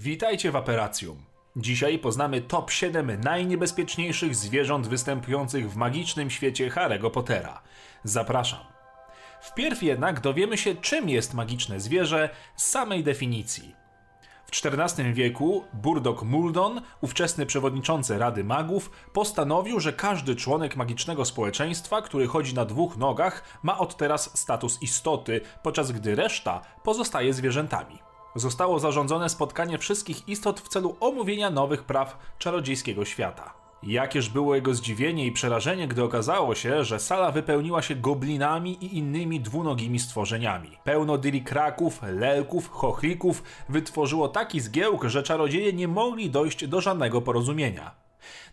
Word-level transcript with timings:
Witajcie 0.00 0.50
w 0.50 0.56
Aperacjum. 0.56 1.24
Dzisiaj 1.56 1.98
poznamy 1.98 2.40
top 2.40 2.70
7 2.70 3.20
najniebezpieczniejszych 3.20 4.36
zwierząt 4.36 4.88
występujących 4.88 5.70
w 5.70 5.76
magicznym 5.76 6.30
świecie 6.30 6.70
Harry'ego 6.70 7.10
Pottera. 7.10 7.62
Zapraszam. 8.04 8.60
Wpierw 9.40 9.82
jednak 9.82 10.20
dowiemy 10.20 10.58
się, 10.58 10.74
czym 10.74 11.08
jest 11.08 11.34
magiczne 11.34 11.80
zwierzę 11.80 12.30
z 12.56 12.66
samej 12.66 13.04
definicji. 13.04 13.74
W 14.46 14.66
XIV 14.66 15.14
wieku 15.14 15.64
Burdock 15.72 16.22
Muldon, 16.22 16.82
ówczesny 17.00 17.46
przewodniczący 17.46 18.18
Rady 18.18 18.44
Magów, 18.44 18.90
postanowił, 19.12 19.80
że 19.80 19.92
każdy 19.92 20.36
członek 20.36 20.76
magicznego 20.76 21.24
społeczeństwa, 21.24 22.02
który 22.02 22.26
chodzi 22.26 22.54
na 22.54 22.64
dwóch 22.64 22.96
nogach, 22.96 23.58
ma 23.62 23.78
od 23.78 23.96
teraz 23.96 24.38
status 24.38 24.82
istoty, 24.82 25.40
podczas 25.62 25.92
gdy 25.92 26.14
reszta 26.14 26.60
pozostaje 26.82 27.34
zwierzętami. 27.34 28.07
Zostało 28.34 28.78
zarządzone 28.78 29.28
spotkanie 29.28 29.78
wszystkich 29.78 30.28
istot 30.28 30.60
w 30.60 30.68
celu 30.68 30.96
omówienia 31.00 31.50
nowych 31.50 31.84
praw 31.84 32.18
czarodziejskiego 32.38 33.04
świata. 33.04 33.54
Jakież 33.82 34.28
było 34.28 34.54
jego 34.54 34.74
zdziwienie 34.74 35.26
i 35.26 35.32
przerażenie, 35.32 35.88
gdy 35.88 36.02
okazało 36.04 36.54
się, 36.54 36.84
że 36.84 37.00
sala 37.00 37.32
wypełniła 37.32 37.82
się 37.82 37.94
goblinami 37.94 38.84
i 38.84 38.98
innymi 38.98 39.40
dwunogimi 39.40 39.98
stworzeniami. 39.98 40.78
Pełno 40.84 41.18
dylikraków, 41.18 42.00
lelków, 42.02 42.70
chochlików 42.70 43.42
wytworzyło 43.68 44.28
taki 44.28 44.60
zgiełk, 44.60 45.04
że 45.04 45.22
czarodzieje 45.22 45.72
nie 45.72 45.88
mogli 45.88 46.30
dojść 46.30 46.66
do 46.66 46.80
żadnego 46.80 47.20
porozumienia. 47.20 47.94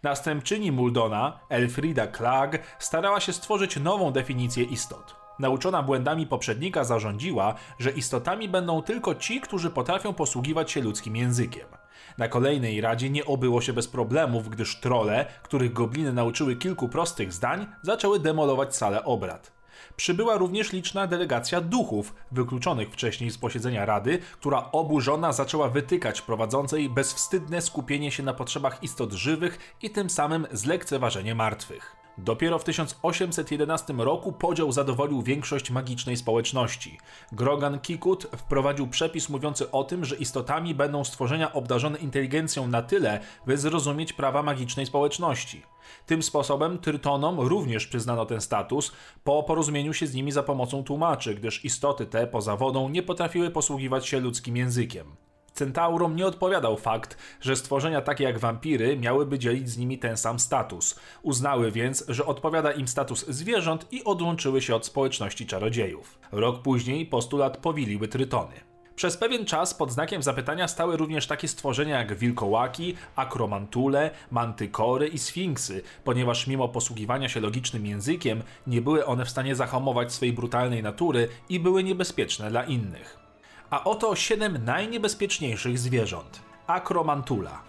Następczyni 0.04 0.72
Muldona, 0.72 1.40
Elfrida 1.50 2.08
Klag, 2.08 2.60
starała 2.80 3.20
się 3.20 3.34
stworzyć 3.34 3.78
nową 3.78 4.12
definicję 4.12 4.64
istot. 4.64 5.25
Nauczona 5.40 5.84
błędami 5.84 6.28
poprzednika 6.28 6.84
zarządziła, 6.84 7.56
że 7.80 7.92
istotami 7.92 8.50
będą 8.50 8.82
tylko 8.82 9.16
ci, 9.16 9.42
którzy 9.42 9.70
potrafią 9.70 10.14
posługiwać 10.14 10.72
się 10.72 10.82
ludzkim 10.82 11.16
językiem. 11.16 11.68
Na 12.18 12.28
kolejnej 12.28 12.82
radzie 12.82 13.10
nie 13.10 13.26
obyło 13.26 13.62
się 13.62 13.74
bez 13.74 13.88
problemów, 13.88 14.50
gdyż 14.50 14.80
trole, 14.80 15.26
których 15.44 15.74
gobliny 15.74 16.14
nauczyły 16.14 16.56
kilku 16.56 16.90
prostych 16.90 17.34
zdań, 17.34 17.68
zaczęły 17.82 18.20
demolować 18.20 18.76
salę 18.76 19.04
obrad. 19.04 19.52
Przybyła 19.96 20.38
również 20.38 20.72
liczna 20.74 21.08
delegacja 21.08 21.62
duchów, 21.62 22.14
wykluczonych 22.32 22.90
wcześniej 22.90 23.32
z 23.32 23.38
posiedzenia 23.38 23.86
Rady, 23.86 24.20
która 24.40 24.72
oburzona 24.72 25.34
zaczęła 25.34 25.70
wytykać 25.70 26.22
prowadzącej 26.22 26.90
bezwstydne 26.90 27.62
skupienie 27.62 28.12
się 28.12 28.24
na 28.24 28.34
potrzebach 28.34 28.84
istot 28.84 29.14
żywych 29.14 29.76
i 29.82 29.90
tym 29.90 30.10
samym 30.10 30.48
zlekceważenie 30.52 31.36
martwych. 31.36 32.05
Dopiero 32.18 32.60
w 32.60 32.64
1811 32.64 33.94
roku 33.94 34.32
podział 34.32 34.72
zadowolił 34.72 35.22
większość 35.22 35.72
magicznej 35.72 36.18
społeczności. 36.18 36.98
Grogan 37.32 37.80
Kikut 37.80 38.28
wprowadził 38.38 38.88
przepis 38.88 39.30
mówiący 39.30 39.72
o 39.72 39.84
tym, 39.84 40.06
że 40.06 40.16
istotami 40.16 40.76
będą 40.76 41.04
stworzenia 41.04 41.54
obdarzone 41.54 42.00
inteligencją 42.00 42.68
na 42.68 42.82
tyle, 42.82 43.20
by 43.48 43.58
zrozumieć 43.58 44.14
prawa 44.14 44.44
magicznej 44.44 44.86
społeczności. 44.86 45.62
Tym 46.06 46.24
sposobem 46.24 46.78
Trytonom 46.78 47.40
również 47.40 47.88
przyznano 47.88 48.26
ten 48.26 48.42
status 48.42 48.92
po 49.24 49.44
porozumieniu 49.44 49.94
się 49.94 50.08
z 50.08 50.14
nimi 50.14 50.32
za 50.32 50.44
pomocą 50.44 50.84
tłumaczy, 50.84 51.36
gdyż 51.36 51.66
istoty 51.66 52.06
te 52.06 52.28
poza 52.28 52.56
wodą 52.56 52.90
nie 52.90 53.04
potrafiły 53.04 53.52
posługiwać 53.52 54.08
się 54.08 54.20
ludzkim 54.20 54.58
językiem. 54.58 55.25
Centaurom 55.56 56.16
nie 56.16 56.26
odpowiadał 56.26 56.78
fakt, 56.78 57.18
że 57.42 57.56
stworzenia 57.56 58.02
takie 58.02 58.24
jak 58.24 58.40
wampiry 58.40 58.98
miałyby 58.98 59.40
dzielić 59.40 59.70
z 59.70 59.78
nimi 59.78 59.98
ten 59.98 60.18
sam 60.18 60.40
status. 60.40 61.00
Uznały 61.24 61.72
więc, 61.72 62.06
że 62.08 62.26
odpowiada 62.26 62.72
im 62.72 62.88
status 62.88 63.26
zwierząt 63.28 63.88
i 63.92 64.04
odłączyły 64.04 64.62
się 64.62 64.76
od 64.76 64.86
społeczności 64.86 65.46
czarodziejów. 65.46 66.20
Rok 66.32 66.62
później 66.62 67.06
postulat 67.06 67.58
powiliły 67.58 68.08
trytony. 68.08 68.54
Przez 68.96 69.18
pewien 69.18 69.46
czas 69.46 69.74
pod 69.74 69.92
znakiem 69.92 70.24
zapytania 70.24 70.68
stały 70.68 70.98
również 70.98 71.28
takie 71.28 71.48
stworzenia 71.48 71.98
jak 71.98 72.16
wilkołaki, 72.16 72.96
akromantule, 73.16 74.12
mantykory 74.32 75.08
i 75.08 75.18
sfinksy, 75.18 75.82
ponieważ 76.04 76.48
mimo 76.48 76.70
posługiwania 76.70 77.30
się 77.30 77.40
logicznym 77.40 77.86
językiem, 77.86 78.44
nie 78.68 78.82
były 78.82 79.06
one 79.06 79.26
w 79.26 79.30
stanie 79.30 79.56
zahamować 79.56 80.14
swej 80.14 80.34
brutalnej 80.34 80.84
natury 80.84 81.28
i 81.50 81.60
były 81.60 81.84
niebezpieczne 81.84 82.50
dla 82.50 82.64
innych. 82.64 83.25
A 83.70 83.84
oto 83.84 84.16
7 84.16 84.66
najniebezpieczniejszych 84.66 85.80
zwierząt. 85.80 86.40
Akromantula. 86.68 87.62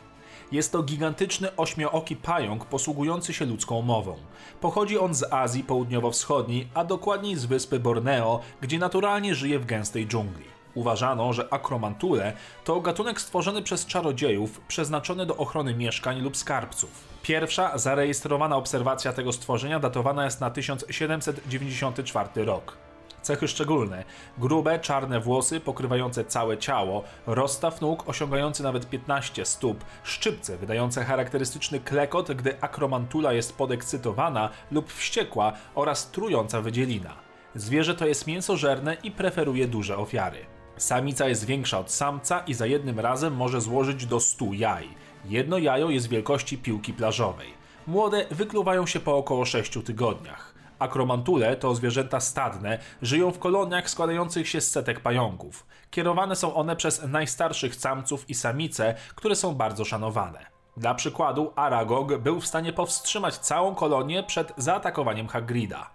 Jest 0.52 0.72
to 0.72 0.82
gigantyczny 0.82 1.56
ośmiooki 1.56 2.16
pająk 2.16 2.64
posługujący 2.64 3.34
się 3.34 3.44
ludzką 3.44 3.82
mową. 3.82 4.16
Pochodzi 4.60 4.98
on 4.98 5.14
z 5.14 5.32
Azji 5.32 5.64
Południowo-Wschodniej, 5.64 6.68
a 6.74 6.84
dokładniej 6.84 7.36
z 7.36 7.44
wyspy 7.44 7.78
Borneo, 7.78 8.40
gdzie 8.60 8.78
naturalnie 8.78 9.34
żyje 9.34 9.58
w 9.58 9.66
gęstej 9.66 10.06
dżungli. 10.06 10.44
Uważano, 10.74 11.32
że 11.32 11.52
akromantule 11.52 12.32
to 12.64 12.80
gatunek 12.80 13.20
stworzony 13.20 13.62
przez 13.62 13.86
czarodziejów, 13.86 14.60
przeznaczony 14.60 15.26
do 15.26 15.36
ochrony 15.36 15.74
mieszkań 15.74 16.20
lub 16.20 16.36
skarbców. 16.36 16.90
Pierwsza 17.22 17.78
zarejestrowana 17.78 18.56
obserwacja 18.56 19.12
tego 19.12 19.32
stworzenia 19.32 19.80
datowana 19.80 20.24
jest 20.24 20.40
na 20.40 20.50
1794 20.50 22.44
rok. 22.44 22.85
Cechy 23.26 23.48
szczególne: 23.48 24.04
grube, 24.38 24.78
czarne 24.78 25.20
włosy 25.20 25.60
pokrywające 25.60 26.24
całe 26.24 26.58
ciało, 26.58 27.04
rozstaw 27.26 27.80
nóg 27.80 28.08
osiągający 28.08 28.62
nawet 28.62 28.90
15 28.90 29.44
stóp, 29.44 29.84
szczypce 30.02 30.56
wydające 30.56 31.04
charakterystyczny 31.04 31.80
klekot, 31.80 32.32
gdy 32.32 32.60
akromantula 32.60 33.32
jest 33.32 33.56
podekscytowana 33.56 34.50
lub 34.70 34.92
wściekła 34.92 35.52
oraz 35.74 36.10
trująca 36.10 36.60
wydzielina. 36.60 37.14
Zwierzę 37.54 37.94
to 37.94 38.06
jest 38.06 38.26
mięsożerne 38.26 38.96
i 39.02 39.10
preferuje 39.10 39.68
duże 39.68 39.96
ofiary. 39.96 40.38
Samica 40.76 41.28
jest 41.28 41.46
większa 41.46 41.78
od 41.78 41.90
samca 41.92 42.40
i 42.40 42.54
za 42.54 42.66
jednym 42.66 43.00
razem 43.00 43.36
może 43.36 43.60
złożyć 43.60 44.06
do 44.06 44.20
100 44.20 44.44
jaj. 44.52 44.88
Jedno 45.24 45.58
jajo 45.58 45.90
jest 45.90 46.08
wielkości 46.08 46.58
piłki 46.58 46.92
plażowej. 46.92 47.54
Młode 47.86 48.26
wykluwają 48.30 48.86
się 48.86 49.00
po 49.00 49.16
około 49.16 49.44
6 49.44 49.78
tygodniach. 49.84 50.55
Akromantule 50.78 51.56
to 51.56 51.74
zwierzęta 51.74 52.20
stadne, 52.20 52.78
żyją 53.02 53.30
w 53.30 53.38
koloniach 53.38 53.90
składających 53.90 54.48
się 54.48 54.60
z 54.60 54.70
setek 54.70 55.00
pająków. 55.00 55.66
Kierowane 55.90 56.36
są 56.36 56.54
one 56.54 56.76
przez 56.76 57.02
najstarszych 57.02 57.74
samców 57.74 58.30
i 58.30 58.34
samice, 58.34 58.94
które 59.14 59.36
są 59.36 59.54
bardzo 59.54 59.84
szanowane. 59.84 60.46
Dla 60.76 60.94
przykładu, 60.94 61.52
Aragog 61.56 62.18
był 62.18 62.40
w 62.40 62.46
stanie 62.46 62.72
powstrzymać 62.72 63.38
całą 63.38 63.74
kolonię 63.74 64.22
przed 64.22 64.52
zaatakowaniem 64.56 65.28
Hagrida. 65.28 65.90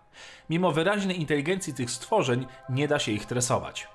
Mimo 0.49 0.71
wyraźnej 0.71 1.19
inteligencji 1.19 1.73
tych 1.73 1.91
stworzeń, 1.91 2.47
nie 2.69 2.87
da 2.87 2.99
się 2.99 3.11
ich 3.11 3.25
tresować. 3.25 3.87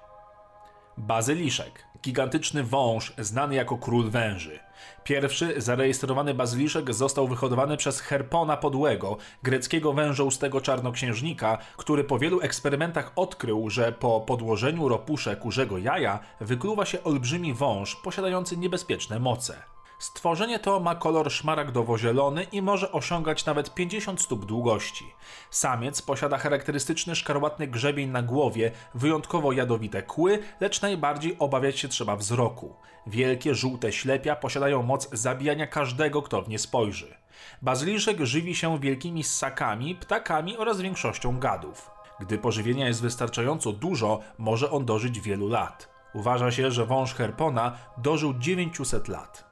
Bazyliszek. 0.97 1.86
Gigantyczny 2.03 2.65
wąż, 2.65 3.13
znany 3.19 3.55
jako 3.55 3.79
król 3.79 4.11
węży. 4.11 4.59
Pierwszy 5.05 5.61
zarejestrowany 5.61 6.35
bazyliszek 6.35 6.95
został 6.95 7.29
wyhodowany 7.29 7.77
przez 7.77 8.01
Herpona 8.01 8.57
Podłego, 8.57 9.17
greckiego 9.43 9.93
wężoustego 9.93 10.61
czarnoksiężnika, 10.61 11.59
który 11.77 12.05
po 12.05 12.19
wielu 12.19 12.41
eksperymentach 12.41 13.13
odkrył, 13.17 13.71
że 13.71 13.93
po 13.93 14.21
podłożeniu 14.21 14.89
ropusze 14.89 15.37
kurzego 15.37 15.79
jaja 15.79 16.19
wykluwa 16.41 16.85
się 16.85 17.05
olbrzymi 17.05 17.55
wąż 17.55 17.97
posiadający 17.97 18.57
niebezpieczne 18.57 19.19
moce. 19.19 19.76
Stworzenie 19.99 20.59
to 20.59 20.81
ma 20.81 20.95
kolor 20.95 21.31
szmaragdowo-zielony 21.33 22.47
i 22.53 22.63
może 22.63 22.93
osiągać 22.93 23.47
nawet 23.47 23.75
50 23.75 24.21
stóp 24.21 24.45
długości. 24.45 25.15
Samiec 25.51 26.03
posiada 26.03 26.39
charakterystyczny 26.39 27.17
szkarłatny 27.17 27.67
grzebień 27.67 28.11
na 28.11 28.23
głowie, 28.23 28.73
wyjątkowo 28.95 29.53
jadowite 29.53 30.03
kły, 30.03 30.39
lecz 30.61 30.83
najbardziej 30.83 31.37
obawiać 31.39 31.79
się 31.79 31.89
trzeba 31.89 32.17
wzroku. 32.17 32.77
Wielkie 33.07 33.55
żółte 33.55 33.93
ślepia 33.93 34.37
posiadają 34.37 34.83
moc 34.83 35.09
zabijania 35.13 35.67
każdego, 35.67 36.23
kto 36.23 36.43
w 36.43 36.49
nie 36.49 36.59
spojrzy. 36.59 37.15
Bazyliszek 37.63 38.21
żywi 38.21 38.55
się 38.55 38.79
wielkimi 38.81 39.25
ssakami, 39.25 39.95
ptakami 39.95 40.57
oraz 40.57 40.81
większością 40.81 41.39
gadów. 41.39 41.91
Gdy 42.21 42.39
pożywienia 42.39 42.89
jest 42.89 43.03
wystarczająco 43.03 43.73
dużo, 43.73 44.21
może 44.39 44.71
on 44.71 44.85
dożyć 44.85 45.21
wielu 45.21 45.49
lat. 45.49 45.89
Uważa 46.15 46.51
się, 46.51 46.71
że 46.71 46.87
wąż 46.87 47.15
Herpona 47.15 47.77
dożył 47.99 48.35
900 48.35 49.09
lat. 49.09 49.46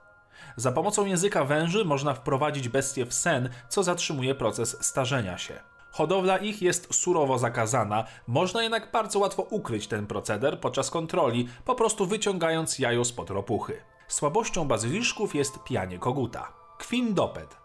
Za 0.57 0.73
pomocą 0.73 1.07
języka 1.07 1.45
węży 1.45 1.85
można 1.85 2.15
wprowadzić 2.15 2.69
bestie 2.69 3.07
w 3.07 3.15
sen, 3.15 3.49
co 3.69 3.83
zatrzymuje 3.83 4.35
proces 4.35 4.77
starzenia 4.81 5.39
się. 5.39 5.61
Hodowla 5.91 6.37
ich 6.37 6.63
jest 6.63 6.95
surowo 6.95 7.39
zakazana, 7.39 8.05
można 8.27 8.63
jednak 8.63 8.93
bardzo 8.93 9.19
łatwo 9.19 9.43
ukryć 9.43 9.87
ten 9.87 10.07
proceder 10.07 10.61
podczas 10.61 10.91
kontroli, 10.91 11.49
po 11.65 11.75
prostu 11.75 12.07
wyciągając 12.07 12.79
jajo 12.79 13.05
spod 13.05 13.31
ropuchy. 13.31 13.81
Słabością 14.09 14.69
bazyliszków 14.69 15.35
jest 15.35 15.59
pijanie 15.65 15.99
koguta. 15.99 16.53
Kwindoped, 16.79 17.57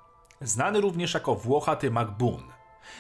znany 0.42 0.82
również 0.82 1.14
jako 1.14 1.36
włochaty 1.36 1.92
magbun. 1.92 2.44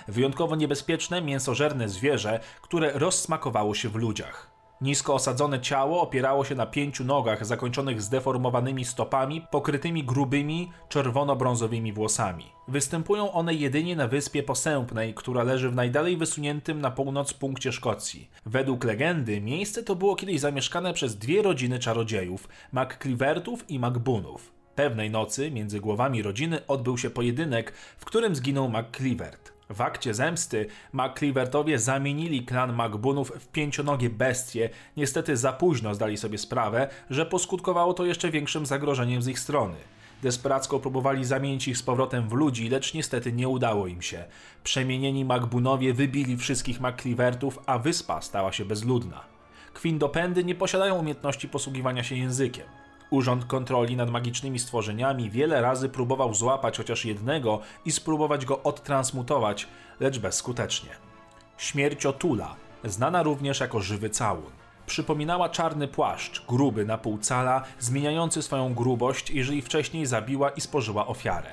Wyjątkowo 0.07 0.55
niebezpieczne, 0.55 1.21
mięsożerne 1.21 1.89
zwierzę, 1.89 2.39
które 2.61 2.91
rozsmakowało 2.91 3.75
się 3.75 3.89
w 3.89 3.95
ludziach. 3.95 4.48
Nisko 4.81 5.13
osadzone 5.13 5.59
ciało 5.59 6.01
opierało 6.01 6.45
się 6.45 6.55
na 6.55 6.65
pięciu 6.65 7.03
nogach 7.03 7.45
zakończonych 7.45 8.01
zdeformowanymi 8.01 8.85
stopami, 8.85 9.41
pokrytymi 9.51 10.03
grubymi, 10.03 10.71
czerwono-brązowymi 10.89 11.93
włosami. 11.93 12.45
Występują 12.67 13.31
one 13.31 13.53
jedynie 13.53 13.95
na 13.95 14.07
wyspie 14.07 14.43
Posępnej, 14.43 15.13
która 15.13 15.43
leży 15.43 15.69
w 15.69 15.75
najdalej 15.75 16.17
wysuniętym 16.17 16.81
na 16.81 16.91
północ 16.91 17.33
punkcie 17.33 17.71
Szkocji. 17.71 18.29
Według 18.45 18.83
legendy 18.83 19.41
miejsce 19.41 19.83
to 19.83 19.95
było 19.95 20.15
kiedyś 20.15 20.39
zamieszkane 20.39 20.93
przez 20.93 21.17
dwie 21.17 21.41
rodziny 21.41 21.79
czarodziejów, 21.79 22.47
MacClivertów 22.71 23.69
i 23.69 23.79
MacBoonów. 23.79 24.51
Pewnej 24.75 25.09
nocy 25.09 25.51
między 25.51 25.79
głowami 25.79 26.21
rodziny 26.21 26.67
odbył 26.67 26.97
się 26.97 27.09
pojedynek, 27.09 27.73
w 27.97 28.05
którym 28.05 28.35
zginął 28.35 28.69
MacClivert. 28.69 29.58
W 29.69 29.81
akcie 29.81 30.13
zemsty 30.13 30.67
MacClivertowie 30.93 31.79
zamienili 31.79 32.45
klan 32.45 32.73
MacBoonów 32.73 33.31
w 33.39 33.47
pięcionogie 33.47 34.09
bestie. 34.09 34.69
Niestety 34.97 35.37
za 35.37 35.53
późno 35.53 35.95
zdali 35.95 36.17
sobie 36.17 36.37
sprawę, 36.37 36.87
że 37.09 37.25
poskutkowało 37.25 37.93
to 37.93 38.05
jeszcze 38.05 38.31
większym 38.31 38.65
zagrożeniem 38.65 39.21
z 39.21 39.27
ich 39.27 39.39
strony. 39.39 39.75
Desperacko 40.21 40.79
próbowali 40.79 41.25
zamienić 41.25 41.67
ich 41.67 41.77
z 41.77 41.83
powrotem 41.83 42.29
w 42.29 42.33
ludzi, 42.33 42.69
lecz 42.69 42.93
niestety 42.93 43.31
nie 43.31 43.47
udało 43.47 43.87
im 43.87 44.01
się. 44.01 44.25
Przemienieni 44.63 45.25
MacBoonowie 45.25 45.93
wybili 45.93 46.37
wszystkich 46.37 46.79
MacClivertów, 46.79 47.59
a 47.65 47.79
wyspa 47.79 48.21
stała 48.21 48.51
się 48.51 48.65
bezludna. 48.65 49.23
Kwindopendy 49.73 50.43
nie 50.43 50.55
posiadają 50.55 50.95
umiejętności 50.95 51.49
posługiwania 51.49 52.03
się 52.03 52.15
językiem. 52.15 52.65
Urząd 53.09 53.45
Kontroli 53.45 53.95
nad 53.95 54.09
Magicznymi 54.09 54.59
Stworzeniami 54.59 55.29
wiele 55.29 55.61
razy 55.61 55.89
próbował 55.89 56.33
złapać 56.33 56.77
chociaż 56.77 57.05
jednego 57.05 57.59
i 57.85 57.91
spróbować 57.91 58.45
go 58.45 58.63
odtransmutować, 58.63 59.67
lecz 59.99 60.19
bezskutecznie. 60.19 60.89
Śmierć 61.57 62.05
Otula, 62.05 62.55
znana 62.83 63.23
również 63.23 63.59
jako 63.59 63.79
żywy 63.79 64.09
całun. 64.09 64.51
Przypominała 64.85 65.49
czarny 65.49 65.87
płaszcz, 65.87 66.45
gruby 66.45 66.85
na 66.85 66.97
pół 66.97 67.17
cala, 67.17 67.63
zmieniający 67.79 68.41
swoją 68.41 68.73
grubość, 68.73 69.29
jeżeli 69.29 69.61
wcześniej 69.61 70.05
zabiła 70.05 70.49
i 70.49 70.61
spożyła 70.61 71.07
ofiarę. 71.07 71.49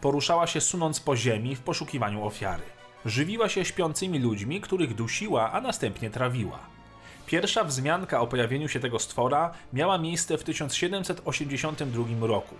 Poruszała 0.00 0.46
się 0.46 0.60
sunąc 0.60 1.00
po 1.00 1.16
ziemi 1.16 1.56
w 1.56 1.60
poszukiwaniu 1.60 2.24
ofiary. 2.26 2.62
Żywiła 3.04 3.48
się 3.48 3.64
śpiącymi 3.64 4.18
ludźmi, 4.18 4.60
których 4.60 4.94
dusiła, 4.94 5.52
a 5.52 5.60
następnie 5.60 6.10
trawiła. 6.10 6.77
Pierwsza 7.28 7.64
wzmianka 7.64 8.20
o 8.20 8.26
pojawieniu 8.26 8.68
się 8.68 8.80
tego 8.80 8.98
stwora 8.98 9.50
miała 9.72 9.98
miejsce 9.98 10.38
w 10.38 10.44
1782 10.44 12.26
roku. 12.26 12.54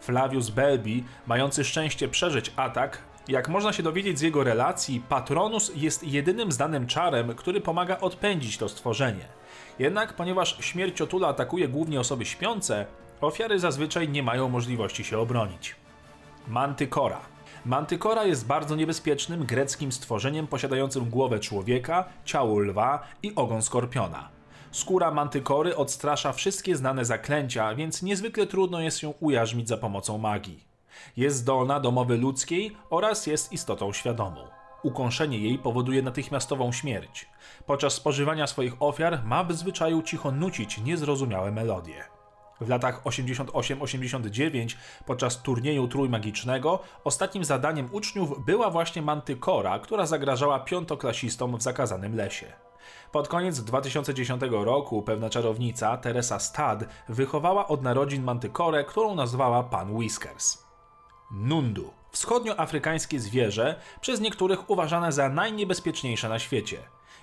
Flavius 0.00 0.50
Belbi, 0.50 1.04
mający 1.26 1.64
szczęście 1.64 2.08
przeżyć 2.08 2.52
atak, 2.56 2.98
jak 3.28 3.48
można 3.48 3.72
się 3.72 3.82
dowiedzieć 3.82 4.18
z 4.18 4.22
jego 4.22 4.44
relacji, 4.44 5.02
Patronus 5.08 5.72
jest 5.74 6.04
jedynym 6.04 6.52
znanym 6.52 6.86
czarem, 6.86 7.34
który 7.34 7.60
pomaga 7.60 8.00
odpędzić 8.00 8.58
to 8.58 8.68
stworzenie. 8.68 9.24
Jednak 9.78 10.12
ponieważ 10.12 10.56
śmierć 10.60 11.00
Otula 11.00 11.28
atakuje 11.28 11.68
głównie 11.68 12.00
osoby 12.00 12.26
śpiące, 12.26 12.86
ofiary 13.20 13.58
zazwyczaj 13.58 14.08
nie 14.08 14.22
mają 14.22 14.48
możliwości 14.48 15.04
się 15.04 15.18
obronić. 15.18 15.76
Mantykora 16.46 17.20
Mantykora 17.64 18.24
jest 18.24 18.46
bardzo 18.46 18.76
niebezpiecznym 18.76 19.44
greckim 19.44 19.92
stworzeniem 19.92 20.46
posiadającym 20.46 21.10
głowę 21.10 21.40
człowieka, 21.40 22.04
ciało 22.24 22.58
lwa 22.58 23.02
i 23.22 23.34
ogon 23.34 23.62
skorpiona. 23.62 24.28
Skóra 24.70 25.10
mantykory 25.10 25.76
odstrasza 25.76 26.32
wszystkie 26.32 26.76
znane 26.76 27.04
zaklęcia, 27.04 27.74
więc 27.74 28.02
niezwykle 28.02 28.46
trudno 28.46 28.80
jest 28.80 29.02
ją 29.02 29.14
ujarzmić 29.20 29.68
za 29.68 29.76
pomocą 29.76 30.18
magii. 30.18 30.64
Jest 31.16 31.36
zdolna 31.36 31.80
do 31.80 31.90
mowy 31.90 32.16
ludzkiej 32.18 32.76
oraz 32.90 33.26
jest 33.26 33.52
istotą 33.52 33.92
świadomą. 33.92 34.48
Ukąszenie 34.82 35.38
jej 35.38 35.58
powoduje 35.58 36.02
natychmiastową 36.02 36.72
śmierć. 36.72 37.28
Podczas 37.66 37.92
spożywania 37.94 38.46
swoich 38.46 38.82
ofiar 38.82 39.24
ma 39.24 39.44
w 39.44 39.52
zwyczaju 39.52 40.02
cicho 40.02 40.32
nucić 40.32 40.78
niezrozumiałe 40.78 41.52
melodie. 41.52 42.17
W 42.60 42.68
latach 42.68 43.02
88-89 43.04 44.76
podczas 45.06 45.42
turnieju 45.42 45.88
trójmagicznego 45.88 46.78
ostatnim 47.04 47.44
zadaniem 47.44 47.88
uczniów 47.92 48.44
była 48.44 48.70
właśnie 48.70 49.02
mantykora, 49.02 49.78
która 49.78 50.06
zagrażała 50.06 50.60
piątoklasistom 50.60 51.56
w 51.56 51.62
zakazanym 51.62 52.16
lesie. 52.16 52.52
Pod 53.12 53.28
koniec 53.28 53.60
2010 53.60 54.42
roku 54.50 55.02
pewna 55.02 55.30
czarownica, 55.30 55.96
Teresa 55.96 56.38
Stad, 56.38 56.84
wychowała 57.08 57.68
od 57.68 57.82
narodzin 57.82 58.22
mantykorę, 58.22 58.84
którą 58.84 59.14
nazwała 59.14 59.62
Pan 59.62 59.96
Whiskers. 59.96 60.58
Nundu. 61.30 61.90
Wschodnioafrykańskie 62.10 63.20
zwierzę, 63.20 63.80
przez 64.00 64.20
niektórych 64.20 64.70
uważane 64.70 65.12
za 65.12 65.28
najniebezpieczniejsze 65.28 66.28
na 66.28 66.38
świecie. 66.38 66.78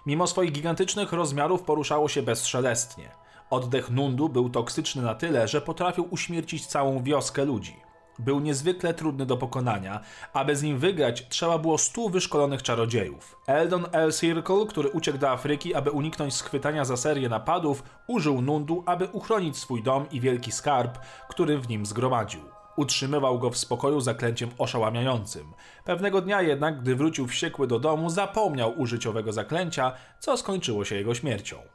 Mimo 0.06 0.28
swoich 0.28 0.52
gigantycznych 0.52 1.14
rozmiarów 1.14 1.62
poruszało 1.62 2.10
się 2.10 2.22
bezszelestnie. 2.22 3.25
Oddech 3.50 3.90
Nundu 3.90 4.30
był 4.30 4.50
toksyczny 4.50 5.02
na 5.02 5.16
tyle, 5.16 5.48
że 5.48 5.62
potrafił 5.62 6.08
uśmiercić 6.12 6.68
całą 6.68 7.04
wioskę 7.04 7.46
ludzi. 7.46 7.76
Był 8.20 8.40
niezwykle 8.40 8.94
trudny 8.94 9.26
do 9.26 9.38
pokonania, 9.38 10.00
aby 10.34 10.56
z 10.56 10.64
nim 10.64 10.80
wygrać 10.80 11.28
trzeba 11.30 11.58
było 11.58 11.78
stu 11.78 12.10
wyszkolonych 12.10 12.64
czarodziejów. 12.64 13.40
Eldon 13.48 13.86
L. 13.92 14.14
Circle, 14.14 14.66
który 14.70 14.90
uciekł 14.90 15.18
do 15.18 15.30
Afryki, 15.30 15.76
aby 15.76 15.92
uniknąć 15.92 16.34
schwytania 16.34 16.86
za 16.86 16.98
serię 16.98 17.30
napadów, 17.30 17.84
użył 18.08 18.42
Nundu, 18.42 18.84
aby 18.86 19.08
uchronić 19.08 19.58
swój 19.58 19.84
dom 19.84 20.06
i 20.12 20.22
wielki 20.22 20.52
skarb, 20.52 21.00
który 21.30 21.58
w 21.58 21.70
nim 21.70 21.86
zgromadził. 21.86 22.42
Utrzymywał 22.76 23.40
go 23.40 23.50
w 23.50 23.58
spokoju 23.58 24.02
zaklęciem 24.02 24.50
oszałamiającym. 24.58 25.54
Pewnego 25.84 26.22
dnia 26.22 26.42
jednak, 26.42 26.82
gdy 26.82 26.96
wrócił 26.96 27.28
wściekły 27.28 27.68
do 27.68 27.80
domu, 27.80 28.10
zapomniał 28.10 28.80
użyć 28.80 29.08
owego 29.08 29.34
zaklęcia, 29.34 29.92
co 30.20 30.38
skończyło 30.38 30.86
się 30.86 30.96
jego 30.96 31.16
śmiercią. 31.16 31.75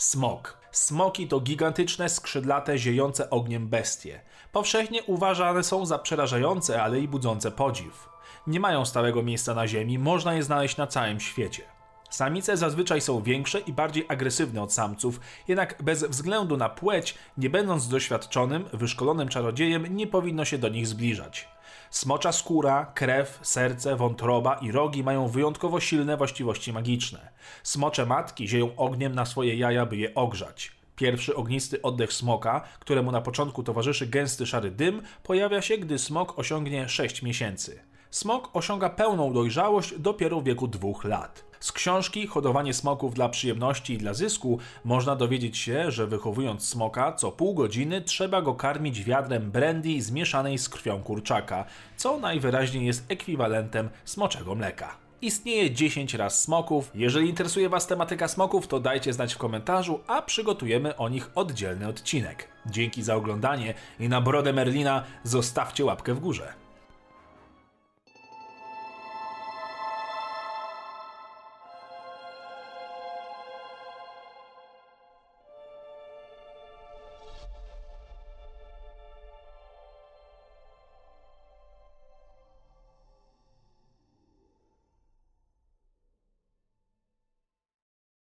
Smok. 0.00 0.58
Smoki 0.72 1.28
to 1.28 1.40
gigantyczne, 1.40 2.08
skrzydlate, 2.08 2.78
ziejące 2.78 3.30
ogniem 3.30 3.68
bestie. 3.68 4.20
Powszechnie 4.52 5.02
uważane 5.02 5.62
są 5.62 5.86
za 5.86 5.98
przerażające, 5.98 6.82
ale 6.82 7.00
i 7.00 7.08
budzące 7.08 7.50
podziw. 7.50 8.08
Nie 8.46 8.60
mają 8.60 8.84
stałego 8.84 9.22
miejsca 9.22 9.54
na 9.54 9.68
ziemi, 9.68 9.98
można 9.98 10.34
je 10.34 10.42
znaleźć 10.42 10.76
na 10.76 10.86
całym 10.86 11.20
świecie. 11.20 11.62
Samice 12.10 12.56
zazwyczaj 12.56 13.00
są 13.00 13.22
większe 13.22 13.60
i 13.60 13.72
bardziej 13.72 14.06
agresywne 14.08 14.62
od 14.62 14.72
samców, 14.72 15.20
jednak 15.48 15.82
bez 15.82 16.04
względu 16.04 16.56
na 16.56 16.68
płeć, 16.68 17.14
nie 17.36 17.50
będąc 17.50 17.88
doświadczonym, 17.88 18.64
wyszkolonym 18.72 19.28
czarodziejem, 19.28 19.96
nie 19.96 20.06
powinno 20.06 20.44
się 20.44 20.58
do 20.58 20.68
nich 20.68 20.86
zbliżać. 20.86 21.48
Smocza 21.90 22.32
skóra, 22.32 22.92
krew, 22.94 23.38
serce, 23.42 23.96
wątroba 23.96 24.54
i 24.54 24.72
rogi 24.72 25.04
mają 25.04 25.28
wyjątkowo 25.28 25.80
silne 25.80 26.16
właściwości 26.16 26.72
magiczne. 26.72 27.28
Smocze 27.62 28.06
matki 28.06 28.48
zieją 28.48 28.76
ogniem 28.76 29.14
na 29.14 29.24
swoje 29.24 29.54
jaja, 29.54 29.86
by 29.86 29.96
je 29.96 30.14
ogrzać. 30.14 30.72
Pierwszy 30.96 31.36
ognisty 31.36 31.82
oddech 31.82 32.12
smoka, 32.12 32.60
któremu 32.80 33.12
na 33.12 33.20
początku 33.20 33.62
towarzyszy 33.62 34.06
gęsty 34.06 34.46
szary 34.46 34.70
dym, 34.70 35.02
pojawia 35.22 35.62
się, 35.62 35.78
gdy 35.78 35.98
smok 35.98 36.38
osiągnie 36.38 36.88
6 36.88 37.22
miesięcy. 37.22 37.80
Smok 38.10 38.50
osiąga 38.52 38.90
pełną 38.90 39.32
dojrzałość 39.32 39.94
dopiero 39.98 40.40
w 40.40 40.44
wieku 40.44 40.68
dwóch 40.68 41.04
lat. 41.04 41.49
Z 41.60 41.72
książki 41.72 42.26
Hodowanie 42.26 42.74
smoków 42.74 43.14
dla 43.14 43.28
przyjemności 43.28 43.92
i 43.92 43.98
dla 43.98 44.14
zysku 44.14 44.58
można 44.84 45.16
dowiedzieć 45.16 45.58
się, 45.58 45.90
że 45.90 46.06
wychowując 46.06 46.68
smoka, 46.68 47.12
co 47.12 47.32
pół 47.32 47.54
godziny 47.54 48.00
trzeba 48.00 48.42
go 48.42 48.54
karmić 48.54 49.04
wiadrem 49.04 49.50
brandy 49.50 50.02
zmieszanej 50.02 50.58
z 50.58 50.68
krwią 50.68 51.02
kurczaka, 51.02 51.64
co 51.96 52.18
najwyraźniej 52.18 52.86
jest 52.86 53.04
ekwiwalentem 53.08 53.90
smoczego 54.04 54.54
mleka. 54.54 54.96
Istnieje 55.22 55.70
10 55.70 56.14
raz 56.14 56.42
smoków. 56.42 56.90
Jeżeli 56.94 57.28
interesuje 57.28 57.68
Was 57.68 57.86
tematyka 57.86 58.28
smoków, 58.28 58.66
to 58.66 58.80
dajcie 58.80 59.12
znać 59.12 59.34
w 59.34 59.38
komentarzu, 59.38 60.00
a 60.06 60.22
przygotujemy 60.22 60.96
o 60.96 61.08
nich 61.08 61.30
oddzielny 61.34 61.88
odcinek. 61.88 62.48
Dzięki 62.66 63.02
za 63.02 63.14
oglądanie 63.14 63.74
i 64.00 64.08
na 64.08 64.20
brodę 64.20 64.52
Merlina 64.52 65.04
zostawcie 65.24 65.84
łapkę 65.84 66.14
w 66.14 66.20
górze. 66.20 66.52